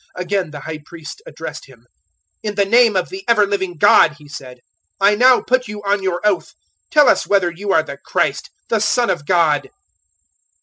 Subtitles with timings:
[0.15, 1.85] Again the High Priest addressed Him.
[2.41, 4.61] "In the name of the ever living God," he said,
[4.99, 6.55] "I now put you on your oath.
[6.89, 9.69] Tell us whether you are the Christ, the Son of God."